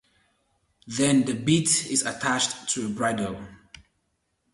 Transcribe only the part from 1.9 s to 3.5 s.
is attached to a bridle.